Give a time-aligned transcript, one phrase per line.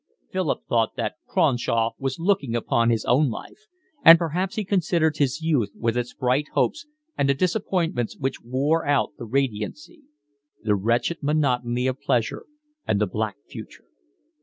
[0.31, 3.67] Philip thought that Cronshaw was looking upon his own life;
[4.03, 8.83] and perhaps he considered his youth with its bright hopes and the disappointments which wore
[8.87, 10.01] out the radiancy;
[10.63, 12.47] the wretched monotony of pleasure,
[12.87, 13.85] and the black future.